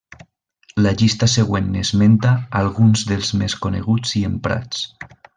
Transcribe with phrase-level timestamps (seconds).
[0.85, 2.31] La llista següent n'esmenta
[2.63, 4.83] alguns dels més coneguts i emprats.